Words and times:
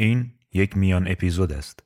این 0.00 0.30
یک 0.52 0.76
میان 0.76 1.08
اپیزود 1.08 1.52
است. 1.52 1.80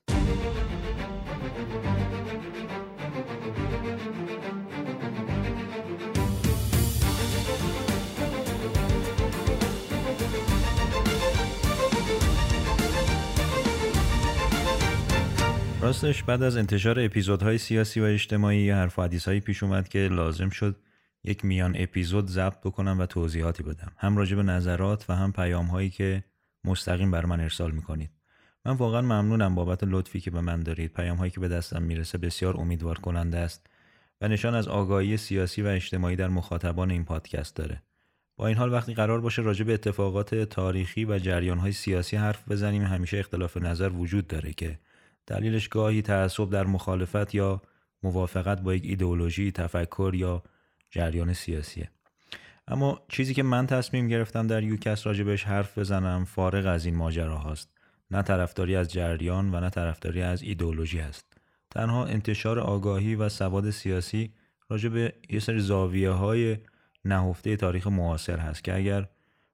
راستش 15.80 16.22
بعد 16.22 16.42
از 16.42 16.56
انتشار 16.56 17.00
اپیزودهای 17.00 17.58
سیاسی 17.58 18.00
و 18.00 18.04
اجتماعی 18.04 18.70
حرف 18.70 18.98
و 18.98 19.02
حدیث 19.02 19.28
پیش 19.28 19.62
اومد 19.62 19.88
که 19.88 19.98
لازم 19.98 20.48
شد 20.48 20.76
یک 21.24 21.44
میان 21.44 21.74
اپیزود 21.78 22.26
ضبط 22.26 22.60
بکنم 22.60 23.00
و 23.00 23.06
توضیحاتی 23.06 23.62
بدم 23.62 23.92
هم 23.96 24.16
راجع 24.16 24.36
به 24.36 24.42
نظرات 24.42 25.04
و 25.08 25.14
هم 25.14 25.32
پیام 25.32 25.66
هایی 25.66 25.90
که 25.90 26.24
مستقیم 26.64 27.10
بر 27.10 27.26
من 27.26 27.40
ارسال 27.40 27.70
می‌کنید. 27.70 28.10
من 28.64 28.72
واقعا 28.72 29.02
ممنونم 29.02 29.54
بابت 29.54 29.84
لطفی 29.84 30.20
که 30.20 30.30
به 30.30 30.40
من 30.40 30.60
دارید. 30.60 30.92
پیام 30.92 31.16
هایی 31.16 31.30
که 31.30 31.40
به 31.40 31.48
دستم 31.48 31.82
می‌رسه 31.82 32.18
بسیار 32.18 32.56
امیدوار 32.56 32.98
کننده 32.98 33.38
است 33.38 33.66
و 34.20 34.28
نشان 34.28 34.54
از 34.54 34.68
آگاهی 34.68 35.16
سیاسی 35.16 35.62
و 35.62 35.66
اجتماعی 35.66 36.16
در 36.16 36.28
مخاطبان 36.28 36.90
این 36.90 37.04
پادکست 37.04 37.56
داره. 37.56 37.82
با 38.36 38.46
این 38.46 38.56
حال 38.56 38.72
وقتی 38.72 38.94
قرار 38.94 39.20
باشه 39.20 39.42
راجع 39.42 39.64
به 39.64 39.74
اتفاقات 39.74 40.34
تاریخی 40.34 41.04
و 41.04 41.18
جریان 41.18 41.58
های 41.58 41.72
سیاسی 41.72 42.16
حرف 42.16 42.48
بزنیم 42.48 42.82
همیشه 42.82 43.18
اختلاف 43.18 43.56
نظر 43.56 43.88
وجود 43.88 44.26
داره 44.26 44.52
که 44.52 44.78
دلیلش 45.26 45.68
گاهی 45.68 46.02
تعصب 46.02 46.50
در 46.50 46.64
مخالفت 46.64 47.34
یا 47.34 47.62
موافقت 48.02 48.60
با 48.60 48.74
یک 48.74 48.84
ایدئولوژی 48.84 49.52
تفکر 49.52 50.12
یا 50.14 50.42
جریان 50.90 51.32
سیاسیه. 51.32 51.90
اما 52.68 53.02
چیزی 53.08 53.34
که 53.34 53.42
من 53.42 53.66
تصمیم 53.66 54.08
گرفتم 54.08 54.46
در 54.46 54.62
یوکس 54.62 55.06
راجبش 55.06 55.44
حرف 55.44 55.78
بزنم 55.78 56.24
فارغ 56.24 56.66
از 56.66 56.86
این 56.86 56.96
ماجرا 56.96 57.36
هاست. 57.36 57.74
نه 58.10 58.22
طرفداری 58.22 58.76
از 58.76 58.92
جریان 58.92 59.54
و 59.54 59.60
نه 59.60 59.70
طرفداری 59.70 60.22
از 60.22 60.42
ایدئولوژی 60.42 61.00
است 61.00 61.26
تنها 61.70 62.04
انتشار 62.04 62.58
آگاهی 62.58 63.14
و 63.14 63.28
سواد 63.28 63.70
سیاسی 63.70 64.32
راجع 64.68 64.88
به 64.88 65.12
یه 65.30 65.40
سری 65.40 65.60
زاویه 65.60 66.10
های 66.10 66.56
نهفته 67.04 67.56
تاریخ 67.56 67.86
معاصر 67.86 68.38
هست 68.38 68.64
که 68.64 68.76
اگر 68.76 69.08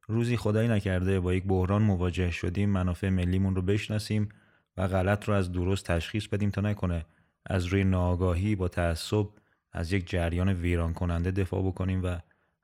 روزی 0.09 0.37
خدایی 0.37 0.69
نکرده 0.69 1.21
با 1.21 1.35
یک 1.35 1.45
بحران 1.45 1.83
مواجه 1.83 2.31
شدیم 2.31 2.71
منافع 2.71 3.09
ملیمون 3.09 3.55
رو 3.55 3.63
بشناسیم 3.63 4.29
و 4.77 4.89
غلط 4.89 5.25
رو 5.25 5.35
از 5.35 5.53
درست 5.53 5.85
تشخیص 5.85 6.27
بدیم 6.27 6.51
تا 6.51 6.61
نکنه 6.61 7.07
از 7.47 7.67
روی 7.67 7.85
ناآگاهی 7.85 8.57
با 8.57 8.69
تعصب 8.69 9.27
از 9.73 9.93
یک 9.93 10.11
جریان 10.11 10.49
ویران 10.49 10.95
کننده 10.95 11.31
دفاع 11.31 11.63
بکنیم 11.63 12.05
و 12.05 12.17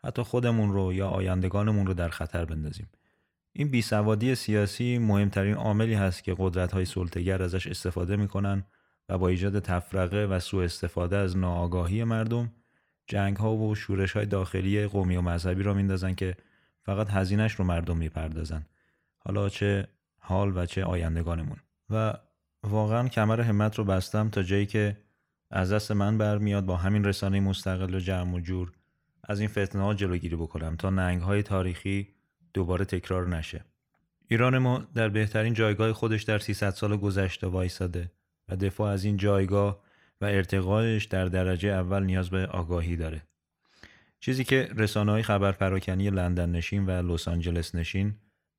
حتی 0.05 0.23
خودمون 0.23 0.73
رو 0.73 0.93
یا 0.93 1.09
آیندگانمون 1.09 1.87
رو 1.87 1.95
در 1.95 2.09
خطر 2.09 2.45
بندازیم. 2.45 2.89
این 3.53 3.71
بیسوادی 3.71 4.35
سیاسی 4.35 4.99
مهمترین 4.99 5.55
عاملی 5.55 5.95
هست 5.95 6.25
که 6.25 6.35
قدرت 6.39 6.73
های 6.73 6.85
سلطگر 6.85 7.43
ازش 7.43 7.67
استفاده 7.67 8.17
می‌کنن 8.17 8.65
و 9.09 9.19
با 9.19 9.29
ایجاد 9.29 9.59
تفرقه 9.59 10.25
و 10.25 10.41
سوء 10.41 10.65
استفاده 10.65 11.17
از 11.17 11.37
ناآگاهی 11.37 12.05
مردم 12.05 12.53
جنگ 13.07 13.37
ها 13.37 13.57
و 13.57 13.75
شورش 13.75 14.13
های 14.13 14.27
داخلی 14.27 14.87
قومی 14.87 15.17
و 15.17 15.21
مذهبی 15.21 15.63
را 15.63 15.75
میندازن 15.75 16.15
که 16.15 16.37
فقط 16.83 17.11
هزینش 17.11 17.53
رو 17.53 17.65
مردم 17.65 17.97
می‌پردازن. 17.97 18.67
حالا 19.19 19.49
چه 19.49 19.89
حال 20.19 20.57
و 20.57 20.67
چه 20.67 20.85
آیندگانمون. 20.85 21.57
و 21.91 22.15
واقعا 22.63 23.09
کمر 23.09 23.41
همت 23.41 23.79
رو 23.79 23.85
بستم 23.85 24.29
تا 24.29 24.43
جایی 24.43 24.67
که 24.67 24.97
از 25.51 25.73
دست 25.73 25.93
من 25.93 26.19
برمیاد 26.19 26.67
با 26.67 26.77
همین 26.77 27.05
رسانه 27.05 27.41
مستقل 27.41 27.95
و 27.95 27.99
جمع 28.01 28.35
و 28.35 28.41
جور 28.41 28.73
از 29.27 29.41
این 29.41 29.49
فتنه 29.49 29.83
ها 29.83 29.95
جلوگیری 29.95 30.37
بکنم 30.37 30.77
تا 30.77 30.91
ننگ 30.91 31.23
های 31.23 31.43
تاریخی 31.43 32.09
دوباره 32.55 32.85
تکرار 32.85 33.29
نشه. 33.29 33.65
ایران 34.29 34.59
ما 34.59 34.87
در 34.95 35.09
بهترین 35.09 35.55
جایگاه 35.55 35.93
خودش 35.93 36.23
در 36.23 36.39
300 36.39 36.71
سال 36.71 36.97
گذشته 36.97 37.47
وایساده 37.47 38.11
و 38.49 38.57
دفاع 38.57 38.93
از 38.93 39.05
این 39.05 39.17
جایگاه 39.17 39.83
و 40.21 40.25
ارتقایش 40.25 41.05
در 41.05 41.25
درجه 41.25 41.69
اول 41.69 42.03
نیاز 42.03 42.31
به 42.31 42.47
آگاهی 42.47 42.97
داره. 42.97 43.23
چیزی 44.21 44.45
که 44.45 44.69
رسانه 44.77 45.13
های 45.13 45.23
خبر 45.23 45.53
پراکنی 45.53 46.11
لندن 46.11 46.51
نشین 46.51 46.87
و 46.87 46.91
لس 46.91 47.29
آنجلس 47.29 47.75
نشین 47.75 48.15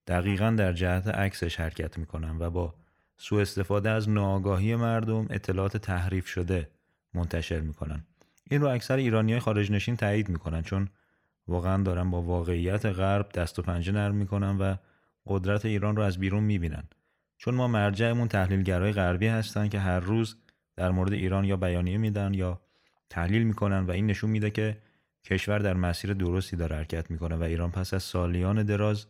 دقیقا 0.08 0.56
در 0.58 0.74
جهت 0.74 1.08
عکسش 1.08 1.60
حرکت 1.60 1.98
می‌کنن 1.98 2.38
و 2.40 2.50
با 2.50 2.76
سوء 3.18 3.42
استفاده 3.42 3.90
از 3.90 4.10
ناآگاهی 4.10 4.76
مردم 4.76 5.28
اطلاعات 5.30 5.78
تحریف 5.78 6.28
شده 6.28 6.70
منتشر 7.14 7.60
می‌کنن. 7.60 8.04
این 8.50 8.62
رو 8.62 8.68
اکثر 8.68 8.96
ایرانی 8.96 9.32
های 9.32 9.40
خارج 9.40 9.72
نشین 9.72 9.96
تایید 9.96 10.30
می‌کنن 10.30 10.62
چون 10.62 10.90
واقعا 11.48 11.84
دارن 11.84 12.12
با 12.12 12.22
واقعیت 12.22 12.86
غرب 12.86 13.30
دست 13.32 13.60
و 13.60 13.62
پنجه 13.62 13.92
نرم 13.92 14.16
می‌کنن 14.16 14.58
و 14.58 14.76
قدرت 15.28 15.66
ایران 15.66 15.96
رو 15.96 16.04
از 16.04 16.18
بیرون 16.18 16.44
می‌بینن. 16.44 16.84
چون 17.38 17.56
ما 17.56 17.68
مرجعمون 17.68 18.28
تحلیلگرای 18.28 18.92
غربی 18.92 19.28
هستن 19.28 19.70
که 19.70 19.80
هر 19.80 20.00
روز 20.00 20.36
در 20.76 20.92
مورد 20.92 21.14
ایران 21.14 21.46
یا 21.46 21.58
بیانیه 21.58 21.98
میدن 21.98 22.34
یا 22.34 22.62
تحلیل 23.10 23.44
می‌کنن 23.44 23.80
و 23.80 23.92
این 23.92 24.06
نشون 24.06 24.30
میده 24.30 24.50
که 24.50 24.78
کشور 25.24 25.60
در 25.60 25.74
مسیر 25.74 26.14
درستی 26.14 26.56
داره 26.56 26.76
حرکت 26.76 27.12
می‌کنه 27.12 27.36
و 27.36 27.44
ایران 27.44 27.72
پس 27.72 27.94
از 27.94 28.04
سالیان 28.04 28.64
دراز 28.64 29.06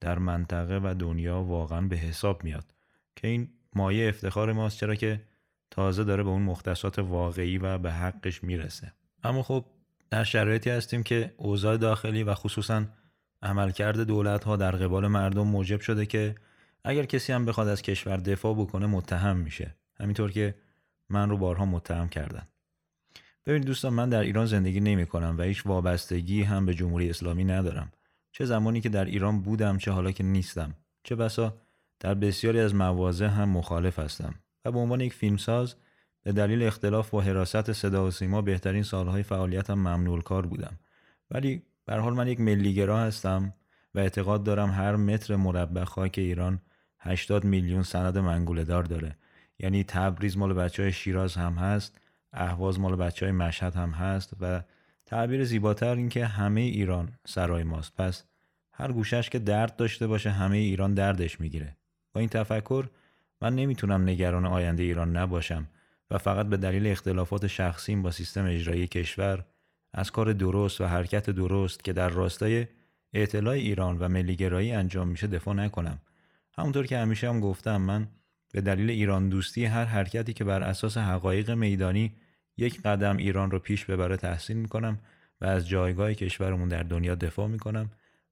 در 0.00 0.18
منطقه 0.18 0.80
و 0.82 0.94
دنیا 0.98 1.42
واقعا 1.42 1.80
به 1.80 1.96
حساب 1.96 2.44
میاد. 2.44 2.74
که 3.16 3.28
این 3.28 3.48
مایه 3.74 4.08
افتخار 4.08 4.52
ماست 4.52 4.78
چرا 4.78 4.94
که 4.94 5.20
تازه 5.70 6.04
داره 6.04 6.22
به 6.22 6.30
اون 6.30 6.42
مختصات 6.42 6.98
واقعی 6.98 7.58
و 7.58 7.78
به 7.78 7.92
حقش 7.92 8.44
می‌رسه. 8.44 8.92
اما 9.24 9.42
خب 9.42 9.64
در 10.10 10.24
شرایطی 10.24 10.70
هستیم 10.70 11.02
که 11.02 11.34
اوضاع 11.36 11.76
داخلی 11.76 12.22
و 12.22 12.34
خصوصا 12.34 12.84
عملکرد 13.42 14.00
دولت 14.00 14.44
ها 14.44 14.56
در 14.56 14.70
قبال 14.70 15.06
مردم 15.06 15.46
موجب 15.46 15.80
شده 15.80 16.06
که 16.06 16.34
اگر 16.84 17.04
کسی 17.04 17.32
هم 17.32 17.44
بخواد 17.44 17.68
از 17.68 17.82
کشور 17.82 18.16
دفاع 18.16 18.54
بکنه 18.54 18.86
متهم 18.86 19.36
میشه. 19.36 19.74
همینطور 20.00 20.30
که 20.30 20.54
من 21.08 21.30
رو 21.30 21.36
بارها 21.36 21.64
متهم 21.64 22.08
کردن. 22.08 22.46
ببینید 23.46 23.66
دوستان 23.66 23.92
من 23.92 24.08
در 24.08 24.20
ایران 24.20 24.46
زندگی 24.46 24.80
نمی 24.80 25.06
کنم 25.06 25.34
و 25.38 25.42
هیچ 25.42 25.66
وابستگی 25.66 26.42
هم 26.42 26.66
به 26.66 26.74
جمهوری 26.74 27.10
اسلامی 27.10 27.44
ندارم. 27.44 27.92
چه 28.32 28.44
زمانی 28.44 28.80
که 28.80 28.88
در 28.88 29.04
ایران 29.04 29.42
بودم 29.42 29.78
چه 29.78 29.90
حالا 29.90 30.12
که 30.12 30.24
نیستم. 30.24 30.74
چه 31.02 31.16
بسا 31.16 31.56
در 32.00 32.14
بسیاری 32.14 32.60
از 32.60 32.74
مواضع 32.74 33.26
هم 33.26 33.48
مخالف 33.48 33.98
هستم. 33.98 34.34
و 34.64 34.72
به 34.72 34.78
عنوان 34.78 35.00
یک 35.00 35.12
فیلمساز 35.12 35.74
به 36.22 36.32
دلیل 36.32 36.62
اختلاف 36.62 37.10
با 37.10 37.20
حراست 37.20 37.72
صدا 37.72 38.06
و 38.06 38.10
سیما 38.10 38.42
بهترین 38.42 38.82
سالهای 38.82 39.22
فعالیتم 39.22 39.74
ممنول 39.74 40.20
کار 40.20 40.46
بودم. 40.46 40.78
ولی 41.30 41.62
به 41.84 41.94
حال 41.94 42.14
من 42.14 42.28
یک 42.28 42.40
ملیگرا 42.40 42.98
هستم 42.98 43.54
و 43.94 43.98
اعتقاد 43.98 44.44
دارم 44.44 44.70
هر 44.70 44.96
متر 44.96 45.36
مربع 45.36 45.84
خاک 45.84 46.14
ایران 46.18 46.60
80 46.98 47.44
میلیون 47.44 47.82
سند 47.82 48.18
منگوله 48.18 48.64
دار 48.64 48.82
داره. 48.82 49.16
یعنی 49.58 49.84
تبریز 49.84 50.36
مال 50.36 50.54
بچه 50.54 50.82
های 50.82 50.92
شیراز 50.92 51.34
هم 51.34 51.54
هست 51.54 52.00
اهواز 52.32 52.80
مال 52.80 52.96
بچه 52.96 53.26
های 53.26 53.32
مشهد 53.32 53.74
هم 53.74 53.90
هست 53.90 54.32
و 54.40 54.62
تعبیر 55.06 55.44
زیباتر 55.44 55.94
این 55.94 56.08
که 56.08 56.26
همه 56.26 56.60
ایران 56.60 57.12
سرای 57.26 57.62
ماست. 57.62 57.96
پس 57.96 58.24
هر 58.72 58.92
گوشش 58.92 59.30
که 59.30 59.38
درد 59.38 59.76
داشته 59.76 60.06
باشه 60.06 60.30
همه 60.30 60.56
ایران 60.56 60.94
دردش 60.94 61.40
می‌گیره. 61.40 61.76
با 62.12 62.20
این 62.20 62.28
تفکر 62.28 62.88
من 63.42 63.54
نمی‌تونم 63.54 64.02
نگران 64.02 64.46
آینده 64.46 64.82
ایران 64.82 65.16
نباشم 65.16 65.66
و 66.10 66.18
فقط 66.18 66.46
به 66.46 66.56
دلیل 66.56 66.86
اختلافات 66.86 67.46
شخصیم 67.46 68.02
با 68.02 68.10
سیستم 68.10 68.44
اجرایی 68.44 68.86
کشور 68.86 69.44
از 69.92 70.10
کار 70.10 70.32
درست 70.32 70.80
و 70.80 70.84
حرکت 70.84 71.30
درست 71.30 71.84
که 71.84 71.92
در 71.92 72.08
راستای 72.08 72.66
اطلاع 73.12 73.54
ایران 73.54 73.98
و 73.98 74.08
ملیگرایی 74.08 74.72
انجام 74.72 75.08
میشه 75.08 75.26
دفاع 75.26 75.54
نکنم. 75.54 75.98
همونطور 76.58 76.86
که 76.86 76.98
همیشه 76.98 77.28
هم 77.28 77.40
گفتم 77.40 77.76
من 77.76 78.08
به 78.52 78.60
دلیل 78.60 78.90
ایران 78.90 79.28
دوستی 79.28 79.64
هر 79.64 79.84
حرکتی 79.84 80.32
که 80.32 80.44
بر 80.44 80.62
اساس 80.62 80.96
حقایق 80.96 81.50
میدانی 81.50 82.12
یک 82.56 82.82
قدم 82.82 83.16
ایران 83.16 83.50
رو 83.50 83.58
پیش 83.58 83.84
ببره 83.84 84.16
تحسین 84.16 84.56
می‌کنم 84.56 84.98
و 85.40 85.44
از 85.46 85.68
جایگاه 85.68 86.14
کشورمون 86.14 86.68
در 86.68 86.82
دنیا 86.82 87.14
دفاع 87.14 87.48
می‌کنم 87.48 87.90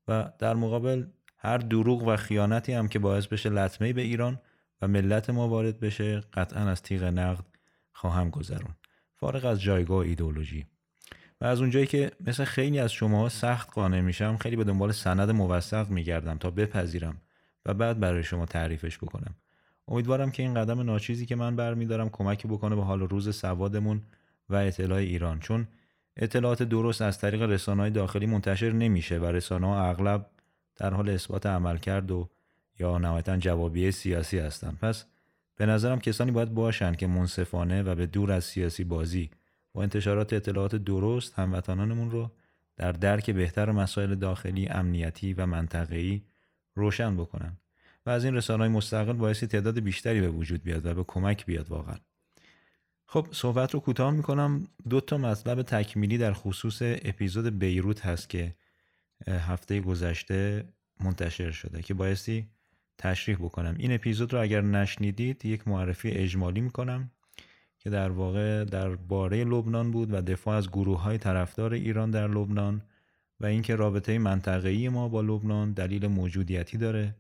و 0.09 0.31
در 0.39 0.55
مقابل 0.55 1.05
هر 1.39 1.59
دروغ 1.59 2.03
و 2.03 2.17
خیانتی 2.17 2.73
هم 2.73 2.89
که 2.89 2.99
باعث 2.99 3.27
بشه 3.27 3.51
لطمه 3.51 3.93
به 3.93 4.03
ایران 4.03 4.41
و 4.83 4.89
ملت 4.89 5.31
ما 5.31 5.49
وارد 5.49 5.81
بشه 5.81 6.21
قطعا 6.21 6.71
از 6.71 6.83
تیغ 6.83 7.05
نقد 7.05 7.45
خواهم 7.93 8.31
گذرون. 8.31 8.75
فارغ 9.15 9.45
از 9.45 9.63
جایگاه 9.63 9.99
ایدولوژی 9.99 10.67
و 11.41 11.45
از 11.45 11.61
اونجایی 11.61 11.87
که 11.87 12.11
مثل 12.21 12.45
خیلی 12.45 12.79
از 12.79 12.93
شما 12.93 13.29
سخت 13.29 13.73
قانع 13.73 14.01
میشم 14.01 14.37
خیلی 14.37 14.57
به 14.57 14.65
دنبال 14.65 14.93
سند 14.93 15.31
موثق 15.31 15.91
میگردم 15.91 16.39
تا 16.39 16.51
بپذیرم 16.51 17.21
و 17.67 17.75
بعد 17.75 18.01
برای 18.01 18.23
شما 18.23 18.47
تعریفش 18.47 18.99
بکنم. 18.99 19.35
امیدوارم 19.89 20.31
که 20.31 20.43
این 20.43 20.55
قدم 20.55 20.81
ناچیزی 20.81 21.27
که 21.27 21.37
من 21.37 21.57
برمیدارم 21.57 22.09
کمکی 22.09 22.49
بکنه 22.49 22.77
به 22.77 22.83
حال 22.83 23.01
روز 23.01 23.37
سوادمون 23.37 24.03
و 24.49 24.55
اطلاع 24.55 24.99
ایران. 24.99 25.41
چون 25.41 25.69
اطلاعات 26.17 26.63
درست 26.63 27.03
از 27.03 27.19
طریق 27.19 27.43
رسانه‌های 27.43 27.91
داخلی 27.91 28.27
منتشر 28.27 28.73
نمیشه 28.73 29.19
و 29.19 29.25
رسانه 29.25 29.67
ها 29.67 29.85
اغلب 29.91 30.27
در 30.77 30.95
حال 30.95 31.09
اثبات 31.09 31.47
عملکرد 31.47 32.11
و 32.11 32.29
یا 32.79 32.99
نهایتا 32.99 33.37
جوابیه 33.37 33.91
سیاسی 33.91 34.39
هستند 34.39 34.79
پس 34.79 35.05
به 35.57 35.67
نظرم 35.67 35.99
کسانی 35.99 36.31
باید 36.31 36.55
باشند 36.55 36.97
که 36.97 37.07
منصفانه 37.07 37.83
و 37.83 37.95
به 37.95 38.07
دور 38.07 38.33
از 38.33 38.45
سیاسی 38.45 38.85
بازی 38.85 39.31
با 39.73 39.83
انتشارات 39.83 40.33
اطلاعات 40.33 40.77
درست 40.77 41.39
هموطنانمون 41.39 42.11
رو 42.11 42.31
در 42.77 42.93
درک 42.93 43.31
بهتر 43.31 43.71
مسائل 43.71 44.15
داخلی 44.15 44.69
امنیتی 44.69 45.33
و 45.35 45.47
منطقه‌ای 45.47 46.23
روشن 46.75 47.17
بکنن 47.17 47.57
و 48.07 48.11
از 48.11 48.25
این 48.25 48.35
رسانه 48.35 48.59
های 48.59 48.69
مستقل 48.69 49.13
باعثی 49.13 49.47
تعداد 49.47 49.81
بیشتری 49.81 50.21
به 50.21 50.29
وجود 50.29 50.63
بیاد 50.63 50.87
و 50.87 50.95
به 50.95 51.05
کمک 51.05 51.47
بیاد 51.47 51.69
واقعا. 51.69 51.97
خب 53.07 53.27
صحبت 53.33 53.75
رو 53.75 53.81
کوتاه 53.81 54.11
می‌کنم. 54.11 54.69
دو 54.89 55.01
تا 55.01 55.19
مطلب 55.19 55.63
تکمیلی 55.63 56.19
در 56.19 56.33
خصوص 56.33 56.79
اپیزود 56.83 57.59
بیروت 57.59 58.07
هست 58.07 58.29
که 58.29 58.55
هفته 59.29 59.81
گذشته 59.81 60.65
منتشر 61.01 61.51
شده 61.51 61.83
که 61.83 61.95
بایستی 61.95 62.47
تشریح 62.99 63.37
بکنم. 63.37 63.75
این 63.79 63.93
اپیزود 63.93 64.33
رو 64.33 64.41
اگر 64.41 64.61
نشنیدید 64.61 65.45
یک 65.45 65.69
معرفی 65.69 66.11
اجمالی 66.11 66.61
می‌کنم 66.61 67.11
که 67.79 67.91
در 67.91 68.11
واقع 68.11 68.65
در 68.65 68.89
باره 68.89 69.45
لبنان 69.45 69.91
بود 69.91 70.13
و 70.13 70.21
دفاع 70.21 70.57
از 70.57 70.69
گروه 70.69 71.03
های 71.03 71.19
طرفدار 71.19 71.73
ایران 71.73 72.11
در 72.11 72.29
لبنان 72.29 72.83
و 73.41 73.47
اینکه 73.47 73.77
رابطه 73.77 74.19
منطقه‌ای 74.19 74.89
ما 74.89 75.09
با 75.09 75.21
لبنان 75.21 75.73
دلیل 75.73 76.07
موجودیتی 76.07 76.79
داره. 76.79 77.15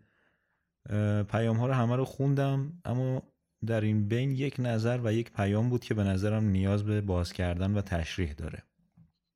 پیام 1.30 1.56
ها 1.56 1.66
رو 1.66 1.72
همه 1.72 1.96
رو 1.96 2.04
خوندم 2.04 2.72
اما 2.84 3.22
در 3.66 3.80
این 3.80 4.08
بین 4.08 4.30
یک 4.30 4.56
نظر 4.58 5.00
و 5.04 5.12
یک 5.12 5.32
پیام 5.32 5.69
بود 5.69 5.84
که 5.84 5.94
به 5.94 6.04
نظرم 6.04 6.44
نیاز 6.44 6.84
به 6.84 7.00
باز 7.00 7.32
کردن 7.32 7.75
و 7.75 7.80
تشریح 7.80 8.32
داره. 8.32 8.62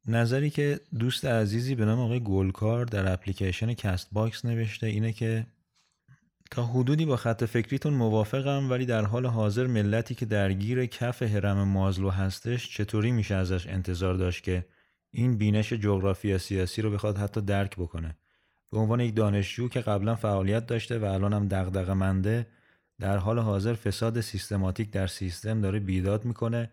نظری 0.06 0.50
که 0.50 0.80
دوست 0.98 1.24
عزیزی 1.24 1.74
به 1.74 1.84
نام 1.84 2.00
آقای 2.00 2.20
گلکار 2.20 2.84
در 2.84 3.12
اپلیکیشن 3.12 3.74
Castbox 3.74 4.44
نوشته 4.44 4.86
اینه 4.86 5.12
که 5.12 5.46
تا 6.52 6.66
حدودی 6.66 7.04
با 7.04 7.16
خط 7.16 7.44
فکریتون 7.44 7.94
موافقم 7.94 8.70
ولی 8.70 8.86
در 8.86 9.04
حال 9.04 9.26
حاضر 9.26 9.66
ملتی 9.66 10.14
که 10.14 10.26
درگیر 10.26 10.86
کف 10.86 11.22
حرم 11.22 11.68
مازلو 11.68 12.10
هستش 12.10 12.76
چطوری 12.76 13.12
میشه 13.12 13.34
ازش 13.34 13.66
انتظار 13.66 14.14
داشت 14.14 14.44
که 14.44 14.66
این 15.10 15.38
بینش 15.38 15.72
جغرافی 15.72 16.38
سیاسی 16.38 16.82
رو 16.82 16.90
بخواد 16.90 17.18
حتی 17.18 17.40
درک 17.40 17.76
بکنه؟ 17.76 18.16
به 18.70 18.78
عنوان 18.78 19.00
یک 19.00 19.16
دانشجو 19.16 19.68
که 19.68 19.80
قبلا 19.80 20.14
فعالیت 20.14 20.66
داشته 20.66 20.98
و 20.98 21.04
الان 21.04 21.32
هم 21.32 21.48
دغدغه 21.48 21.94
منده 21.94 22.46
در 23.00 23.16
حال 23.16 23.38
حاضر 23.38 23.74
فساد 23.74 24.20
سیستماتیک 24.20 24.90
در 24.90 25.06
سیستم 25.06 25.60
داره 25.60 25.78
بیداد 25.78 26.24
می‌کنه 26.24 26.70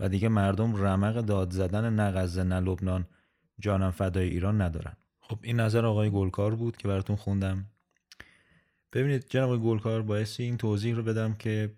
و 0.00 0.08
دیگه 0.08 0.28
مردم 0.28 0.76
رمق 0.76 1.20
داد 1.20 1.50
زدن 1.50 1.94
نه 1.94 2.10
غزه 2.10 2.42
نه 2.42 2.60
لبنان 2.60 3.06
جانم 3.58 3.90
فدای 3.90 4.28
ایران 4.28 4.60
ندارن. 4.60 4.96
خب 5.20 5.38
این 5.42 5.60
نظر 5.60 5.86
آقای 5.86 6.10
گلکار 6.10 6.54
بود 6.54 6.76
که 6.76 6.88
براتون 6.88 7.16
خوندم. 7.16 7.66
ببینید 8.92 9.26
جناب 9.28 9.62
گلکار 9.62 10.02
باعث 10.02 10.40
این 10.40 10.56
توضیح 10.56 10.94
رو 10.94 11.02
بدم 11.02 11.34
که 11.34 11.74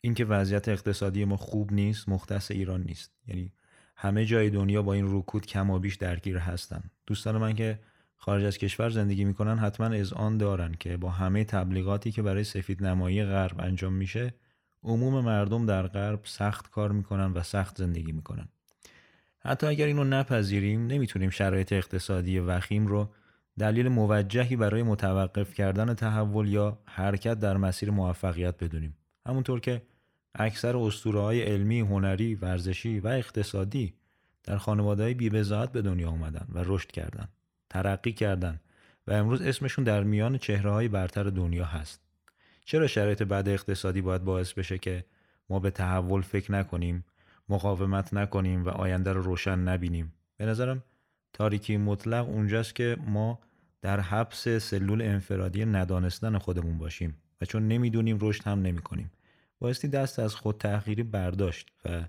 اینکه 0.00 0.24
وضعیت 0.24 0.68
اقتصادی 0.68 1.24
ما 1.24 1.36
خوب 1.36 1.72
نیست 1.72 2.08
مختص 2.08 2.50
ایران 2.50 2.82
نیست. 2.82 3.12
یعنی 3.26 3.52
همه 3.96 4.24
جای 4.24 4.50
دنیا 4.50 4.82
با 4.82 4.92
این 4.92 5.18
رکود 5.18 5.46
کم 5.46 5.70
و 5.70 5.78
بیش 5.78 5.96
درگیر 5.96 6.38
هستن. 6.38 6.82
دوستان 7.06 7.38
من 7.38 7.54
که 7.54 7.80
خارج 8.16 8.44
از 8.44 8.58
کشور 8.58 8.90
زندگی 8.90 9.24
می‌کنن 9.24 9.58
حتما 9.58 9.86
از 9.86 10.12
آن 10.12 10.38
دارن 10.38 10.74
که 10.80 10.96
با 10.96 11.10
همه 11.10 11.44
تبلیغاتی 11.44 12.12
که 12.12 12.22
برای 12.22 12.44
سفید 12.44 12.84
نمایی 12.84 13.24
غرب 13.24 13.60
انجام 13.60 13.92
میشه 13.92 14.34
عموم 14.82 15.24
مردم 15.24 15.66
در 15.66 15.86
غرب 15.86 16.20
سخت 16.24 16.70
کار 16.70 16.92
می‌کنن 16.92 17.32
و 17.32 17.42
سخت 17.42 17.78
زندگی 17.78 18.12
می‌کنن. 18.12 18.48
حتی 19.38 19.66
اگر 19.66 19.86
اینو 19.86 20.04
نپذیریم 20.04 20.86
نمی‌تونیم 20.86 21.30
شرایط 21.30 21.72
اقتصادی 21.72 22.38
وخیم 22.38 22.86
رو 22.86 23.14
دلیل 23.58 23.88
موجهی 23.88 24.56
برای 24.56 24.82
متوقف 24.82 25.54
کردن 25.54 25.94
تحول 25.94 26.48
یا 26.48 26.78
حرکت 26.84 27.38
در 27.38 27.56
مسیر 27.56 27.90
موفقیت 27.90 28.64
بدونیم 28.64 28.96
همونطور 29.26 29.60
که 29.60 29.82
اکثر 30.34 30.76
اسطوره 30.76 31.20
های 31.20 31.42
علمی، 31.42 31.80
هنری، 31.80 32.34
ورزشی 32.34 33.00
و 33.00 33.06
اقتصادی 33.06 33.94
در 34.44 34.56
خانواده 34.56 35.02
های 35.02 35.14
بیبزاعت 35.14 35.72
به 35.72 35.82
دنیا 35.82 36.10
آمدن 36.10 36.46
و 36.52 36.62
رشد 36.66 36.90
کردند. 36.90 37.28
ترقی 37.70 38.12
کردند 38.12 38.60
و 39.06 39.12
امروز 39.12 39.42
اسمشون 39.42 39.84
در 39.84 40.02
میان 40.02 40.38
چهره 40.38 40.70
های 40.70 40.88
برتر 40.88 41.22
دنیا 41.22 41.64
هست. 41.64 42.00
چرا 42.64 42.86
شرایط 42.86 43.22
بد 43.22 43.48
اقتصادی 43.48 44.00
باید 44.00 44.24
باعث 44.24 44.52
بشه 44.52 44.78
که 44.78 45.04
ما 45.50 45.58
به 45.58 45.70
تحول 45.70 46.22
فکر 46.22 46.52
نکنیم، 46.52 47.04
مقاومت 47.48 48.14
نکنیم 48.14 48.64
و 48.64 48.68
آینده 48.68 49.12
رو 49.12 49.22
روشن 49.22 49.58
نبینیم؟ 49.58 50.12
به 50.36 50.46
نظرم 50.46 50.82
تاریکی 51.32 51.76
مطلق 51.76 52.28
اونجاست 52.28 52.74
که 52.74 52.96
ما 53.06 53.38
در 53.82 54.00
حبس 54.00 54.48
سلول 54.48 55.02
انفرادی 55.02 55.64
ندانستن 55.64 56.38
خودمون 56.38 56.78
باشیم 56.78 57.16
و 57.40 57.44
چون 57.44 57.68
نمی‌دونیم 57.68 58.18
رشد 58.20 58.44
هم 58.44 58.62
نمی‌کنیم. 58.62 59.10
بایستی 59.58 59.88
دست 59.88 60.18
از 60.18 60.34
خود 60.34 60.58
تحقیری 60.58 61.02
برداشت 61.02 61.70
و 61.84 62.04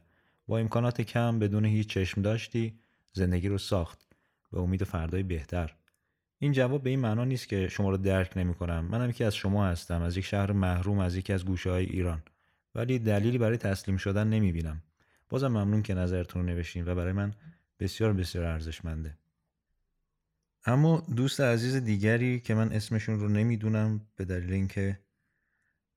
با 0.48 0.58
امکانات 0.58 1.02
کم 1.02 1.40
بدون 1.40 1.66
هیچ 1.66 1.88
چشم 1.90 2.22
داشتی 2.22 2.74
زندگی 3.14 3.48
رو 3.48 3.58
ساخت 3.58 4.08
به 4.52 4.60
امید 4.60 4.84
فردای 4.84 5.24
بهتر. 5.24 5.76
این 6.40 6.52
جواب 6.52 6.84
به 6.84 6.90
این 6.90 7.00
معنا 7.00 7.26
نیست 7.26 7.50
که 7.50 7.68
شما 7.68 7.90
رو 7.90 7.98
درک 7.98 8.32
نمی 8.36 8.54
کنم 8.54 8.86
منم 8.86 9.10
یکی 9.10 9.24
از 9.24 9.36
شما 9.36 9.66
هستم 9.66 10.02
از 10.02 10.18
یک 10.18 10.26
شهر 10.26 10.52
محروم 10.52 11.00
از 11.00 11.16
یکی 11.16 11.34
از 11.34 11.46
گوشه 11.46 11.70
های 11.70 11.86
ایران. 11.86 12.24
ولی 12.76 13.00
دلیلی 13.00 13.38
برای 13.38 13.58
تسلیم 13.58 13.98
شدن 13.98 14.28
نمی 14.28 14.52
بینم 14.52 14.82
بازم 15.30 15.48
ممنون 15.48 15.82
که 15.82 15.94
نظرتون 15.94 16.42
رو 16.42 16.48
نوشتین 16.48 16.86
و 16.88 16.96
برای 16.96 17.14
من 17.14 17.34
بسیار 17.84 18.14
بسیار 18.14 18.46
ارزشمنده. 18.46 19.18
اما 20.66 21.08
دوست 21.16 21.42
عزیز 21.42 21.76
دیگری 21.76 22.40
که 22.40 22.54
من 22.54 22.72
اسمشون 22.72 23.20
رو 23.20 23.30
نمی‌دونم 23.30 24.02
به 24.16 24.26
دلیل 24.26 24.54
اینکه 24.54 25.00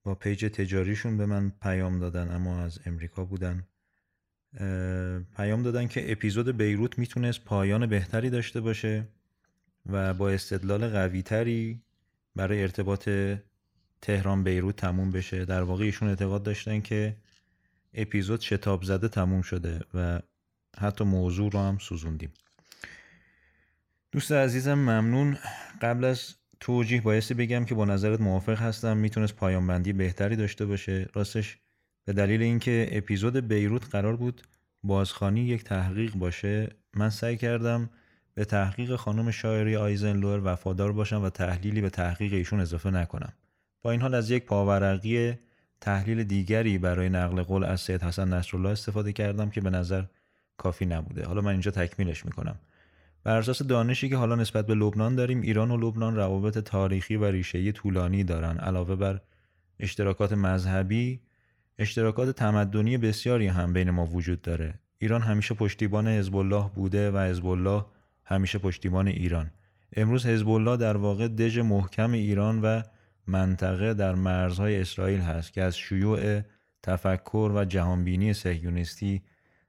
با 0.02 0.14
پیج 0.14 0.44
تجاریشون 0.44 1.16
به 1.16 1.26
من 1.26 1.52
پیام 1.62 1.98
دادن 1.98 2.34
اما 2.34 2.60
از 2.60 2.78
امریکا 2.86 3.24
بودن 3.24 3.66
پیام 5.36 5.62
دادن 5.62 5.86
که 5.86 6.12
اپیزود 6.12 6.56
بیروت 6.56 6.98
می‌تونست 6.98 7.44
پایان 7.44 7.86
بهتری 7.86 8.30
داشته 8.30 8.60
باشه 8.60 9.08
و 9.86 10.14
با 10.14 10.30
استدلال 10.30 10.88
قویتری 10.88 11.82
برای 12.36 12.62
ارتباط 12.62 13.08
تهران 14.02 14.44
بیروت 14.44 14.76
تموم 14.76 15.10
بشه. 15.10 15.44
در 15.44 15.62
واقع 15.62 15.84
ایشون 15.84 16.08
اعتقاد 16.08 16.42
داشتن 16.42 16.80
که 16.80 17.16
اپیزود 17.94 18.40
شتاب 18.40 18.82
زده 18.82 19.08
تموم 19.08 19.42
شده 19.42 19.80
و 19.94 20.20
حتی 20.78 21.04
موضوع 21.04 21.50
رو 21.50 21.58
هم 21.58 21.78
سوزوندیم. 21.78 22.32
دوست 24.12 24.32
عزیزم 24.32 24.74
ممنون. 24.74 25.38
قبل 25.82 26.04
از 26.04 26.34
توجیه 26.60 27.00
بایستی 27.00 27.34
بگم 27.34 27.64
که 27.64 27.74
با 27.74 27.84
نظرت 27.84 28.20
موافق 28.20 28.58
هستم. 28.58 28.96
می‌تونست 28.96 29.36
پایان 29.36 29.66
بندی 29.66 29.92
بهتری 29.92 30.36
داشته 30.36 30.66
باشه. 30.66 31.08
راستش 31.14 31.58
به 32.04 32.12
دلیل 32.12 32.42
اینکه 32.42 32.88
اپیزود 32.92 33.36
بیروت 33.36 33.90
قرار 33.90 34.16
بود 34.16 34.42
بازخانی 34.82 35.40
یک 35.40 35.64
تحقیق 35.64 36.14
باشه 36.14 36.68
من 36.94 37.10
سعی 37.10 37.36
کردم 37.36 37.90
به 38.34 38.44
تحقیق 38.44 38.96
خانم 38.96 39.30
شاعری 39.30 39.76
آیزنلور 39.76 40.40
وفادار 40.44 40.92
باشم 40.92 41.22
و 41.22 41.30
تحلیلی 41.30 41.80
به 41.80 41.90
تحقیق 41.90 42.32
ایشون 42.32 42.60
اضافه 42.60 42.90
نکنم. 42.90 43.32
با 43.82 43.90
این 43.90 44.00
حال 44.00 44.14
از 44.14 44.30
یک 44.30 44.44
پاورقی 44.44 45.34
تحلیل 45.80 46.24
دیگری 46.24 46.78
برای 46.78 47.08
نقل 47.08 47.42
قول 47.42 47.64
از 47.64 47.80
سید 47.80 48.02
حسن 48.02 48.28
نصرالله 48.34 48.68
استفاده 48.68 49.12
کردم 49.12 49.50
که 49.50 49.60
به 49.60 49.70
نظر 49.70 50.04
کافی 50.56 50.86
نبوده. 50.86 51.26
حالا 51.26 51.40
من 51.40 51.50
اینجا 51.50 51.70
تکمیلش 51.70 52.26
می‌کنم. 52.26 52.58
بر 53.24 53.38
اساس 53.38 53.62
دانشی 53.62 54.08
که 54.08 54.16
حالا 54.16 54.34
نسبت 54.34 54.66
به 54.66 54.74
لبنان 54.74 55.14
داریم 55.14 55.40
ایران 55.40 55.70
و 55.70 55.76
لبنان 55.76 56.16
روابط 56.16 56.58
تاریخی 56.58 57.16
و 57.16 57.24
ریشه‌ای 57.24 57.72
طولانی 57.72 58.24
دارن. 58.24 58.58
علاوه 58.58 58.96
بر 58.96 59.20
اشتراکات 59.80 60.32
مذهبی 60.32 61.20
اشتراکات 61.78 62.30
تمدنی 62.30 62.98
بسیاری 62.98 63.46
هم 63.46 63.72
بین 63.72 63.90
ما 63.90 64.06
وجود 64.06 64.42
داره. 64.42 64.74
ایران 64.98 65.22
همیشه 65.22 65.54
پشتیبان 65.54 66.08
حزب 66.08 66.36
الله 66.36 66.70
بوده 66.74 67.10
و 67.10 67.18
حزب 67.18 67.46
الله 67.46 67.84
همیشه 68.24 68.58
پشتیبان 68.58 69.08
ایران. 69.08 69.50
امروز 69.96 70.26
حزب 70.26 70.48
الله 70.48 70.76
در 70.76 70.96
واقع 70.96 71.28
دژ 71.28 71.58
محکم 71.58 72.12
ایران 72.12 72.62
و 72.62 72.82
منطقه 73.26 73.94
در 73.94 74.14
مرزهای 74.14 74.80
اسرائیل 74.80 75.20
هست 75.20 75.52
که 75.52 75.62
از 75.62 75.78
شیوع 75.78 76.40
تفکر 76.82 77.52
و 77.54 77.64
جهانبینی 77.64 78.32
صهیونیستی 78.32 79.22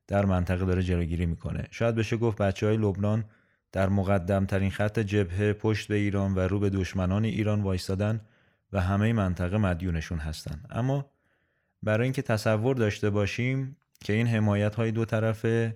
در 0.07 0.25
منطقه 0.25 0.65
داره 0.65 0.83
جلوگیری 0.83 1.25
می‌کنه. 1.25 1.67
شاید 1.71 1.95
بشه 1.95 2.17
گفت 2.17 2.37
بچه 2.37 2.65
های 2.65 2.77
لبنان 2.77 3.25
در 3.71 3.89
مقدم 3.89 4.45
ترین 4.45 4.71
خط 4.71 4.99
جبهه 4.99 5.53
پشت 5.53 5.87
به 5.87 5.95
ایران 5.95 6.35
و 6.35 6.39
رو 6.39 6.59
به 6.59 6.69
دشمنان 6.69 7.25
ایران 7.25 7.61
وایستادن 7.61 8.21
و 8.73 8.81
همه 8.81 9.13
منطقه 9.13 9.57
مدیونشون 9.57 10.19
هستند 10.19 10.67
اما 10.69 11.11
برای 11.83 12.03
اینکه 12.03 12.21
تصور 12.21 12.75
داشته 12.75 13.09
باشیم 13.09 13.77
که 13.99 14.13
این 14.13 14.27
حمایت 14.27 14.75
های 14.75 14.91
دو 14.91 15.05
طرفه 15.05 15.75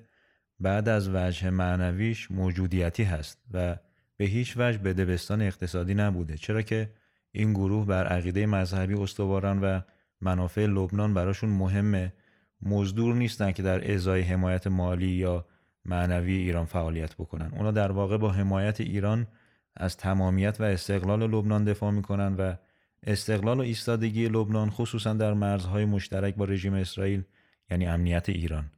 بعد 0.60 0.90
از 0.90 1.10
وجه 1.10 1.50
معنویش 1.50 2.32
موجودیتی 2.32 3.04
هست 3.04 3.42
و 3.54 3.78
به 4.18 4.26
هیچ 4.26 4.54
وجه 4.58 4.78
به 4.78 4.94
دبستان 4.94 5.42
اقتصادی 5.42 5.94
نبوده. 5.94 6.38
چرا 6.38 6.62
که 6.62 6.90
این 7.32 7.54
گروه 7.54 7.86
بر 7.86 8.08
عقیده 8.08 8.46
مذهبی 8.46 8.94
استوارن 8.94 9.60
و 9.60 9.82
منافع 10.22 10.66
لبنان 10.66 11.14
براشون 11.14 11.50
مهمه. 11.50 12.14
مزدور 12.64 13.16
نیستن 13.16 13.52
که 13.52 13.64
در 13.64 13.94
ازای 13.94 14.22
حمایت 14.22 14.68
مالی 14.68 15.10
یا 15.10 15.46
معنوی 15.86 16.34
ایران 16.34 16.66
فعالیت 16.66 17.16
بکنن. 17.16 17.52
اونا 17.56 17.72
در 17.72 17.92
واقع 17.92 18.18
با 18.18 18.32
حمایت 18.32 18.82
ایران 18.82 19.28
از 19.76 19.98
تمامیت 19.98 20.58
و 20.60 20.64
استقلال 20.64 21.32
لبنان 21.32 21.64
دفاع 21.64 21.92
می‌کنن 21.92 22.36
و 22.36 22.56
استقلال 23.04 23.60
و 23.60 23.62
ایستادگی 23.62 24.28
لبنان 24.28 24.70
خصوصا 24.70 25.14
در 25.14 25.34
مرزهای 25.34 25.86
مشترک 25.86 26.36
با 26.36 26.46
رژیم 26.46 26.74
اسرائیل 26.74 27.24
یعنی 27.72 27.88
امنیت 27.88 28.30
ایران. 28.30 28.72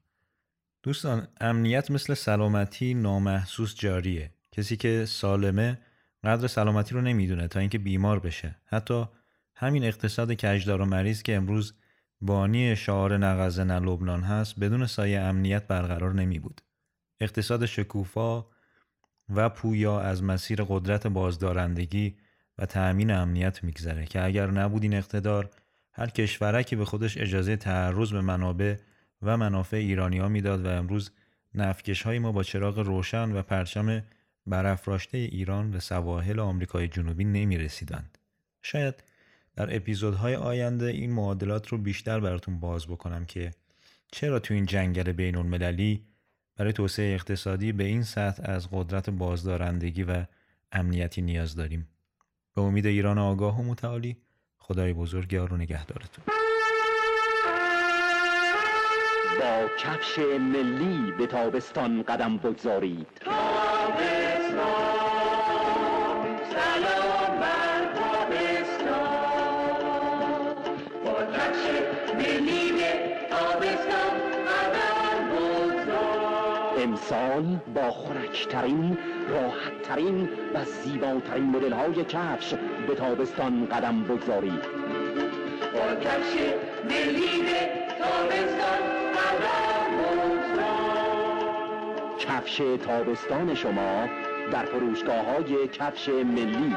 دوستان 0.83 1.27
امنیت 1.41 1.91
مثل 1.91 2.13
سلامتی 2.13 2.93
نامحسوس 2.93 3.75
جاریه. 3.75 4.31
کسی 4.51 4.77
که 4.77 5.05
سالمه 5.05 5.79
قدر 6.23 6.47
سلامتی 6.47 6.95
رو 6.95 7.01
نمی‌دونه 7.01 7.47
تا 7.47 7.59
اینکه 7.59 7.77
بیمار 7.77 8.19
بشه. 8.19 8.55
حتی 8.65 9.05
همین 9.55 9.83
اقتصاد 9.83 10.33
کجدار 10.33 10.81
و 10.81 10.85
مریض 10.85 11.21
که 11.21 11.35
امروز 11.35 11.73
بانی 12.25 12.75
شعار 12.75 13.17
نغزه 13.17 13.63
نه 13.63 13.79
لبنان 13.79 14.23
هست 14.23 14.59
بدون 14.59 14.85
سایه 14.85 15.19
امنیت 15.19 15.67
برقرار 15.67 16.13
نمی 16.13 16.39
بود. 16.39 16.61
اقتصاد 17.19 17.65
شکوفا 17.65 18.45
و 19.35 19.49
پویا 19.49 19.99
از 19.99 20.23
مسیر 20.23 20.63
قدرت 20.63 21.07
بازدارندگی 21.07 22.15
و 22.57 22.65
تأمین 22.65 23.11
امنیت 23.11 23.63
میگذره 23.63 24.05
که 24.05 24.23
اگر 24.23 24.51
نبود 24.51 24.83
این 24.83 24.93
اقتدار 24.93 25.49
هر 25.91 26.07
کشورکی 26.07 26.75
به 26.75 26.85
خودش 26.85 27.17
اجازه 27.17 27.55
تعرض 27.55 28.11
به 28.11 28.21
منابع 28.21 28.75
و 29.21 29.37
منافع 29.37 29.77
ایرانی 29.77 30.17
ها 30.17 30.27
می‌داد 30.27 30.65
و 30.65 30.69
امروز 30.69 31.11
نفکش 31.55 32.01
های 32.01 32.19
ما 32.19 32.31
با 32.31 32.43
چراغ 32.43 32.79
روشن 32.79 33.31
و 33.31 33.41
پرچم 33.41 34.03
برافراشته 34.47 35.17
ایران 35.17 35.71
به 35.71 35.79
سواحل 35.79 36.39
آمریکای 36.39 36.87
جنوبی 36.87 37.23
نمی 37.23 37.57
رسیدند. 37.57 38.17
شاید 38.61 39.03
در 39.55 39.75
اپیزودهای 39.75 40.35
آینده 40.35 40.85
این 40.85 41.13
معادلات 41.13 41.67
رو 41.67 41.77
بیشتر 41.77 42.19
براتون 42.19 42.59
باز 42.59 42.87
بکنم 42.87 43.25
که 43.25 43.51
چرا 44.11 44.39
تو 44.39 44.53
این 44.53 44.65
جنگل 44.65 45.11
بین 45.11 45.35
المللی 45.35 46.05
برای 46.55 46.73
توسعه 46.73 47.13
اقتصادی 47.13 47.71
به 47.71 47.83
این 47.83 48.03
سطح 48.03 48.43
از 48.45 48.67
قدرت 48.71 49.09
بازدارندگی 49.09 50.03
و 50.03 50.25
امنیتی 50.71 51.21
نیاز 51.21 51.55
داریم. 51.55 51.87
به 52.55 52.61
امید 52.61 52.85
ایران 52.85 53.17
آگاه 53.17 53.59
و 53.59 53.63
متعالی 53.63 54.17
خدای 54.57 54.93
بزرگ 54.93 55.33
یار 55.33 55.53
و 55.53 55.57
نگهدارتون. 55.57 56.25
با 59.39 59.69
کفش 59.79 60.19
ملی 60.39 61.11
به 61.11 61.27
تابستان 61.27 62.03
قدم 62.03 62.37
بگذارید 62.37 63.07
امسال 77.13 77.59
با 77.75 77.91
خورکترین 77.91 78.97
راحتترین 79.29 80.29
و 80.53 80.65
زیباترین 80.65 81.43
مدل 81.43 81.73
های 81.73 82.05
کفش 82.05 82.53
به 82.87 82.95
تابستان 82.95 83.65
قدم 83.65 84.03
بگذارید. 84.03 84.61
با 85.73 85.95
کفش 85.95 86.33
ملی 86.85 87.43
تابستان 87.99 88.83
قدم 89.13 89.93
کفش 92.19 92.61
تابستان 92.85 93.55
شما 93.55 94.07
در 94.51 94.65
فروشگاه 94.65 95.25
های 95.25 95.67
کفش 95.67 96.09
ملی. 96.09 96.75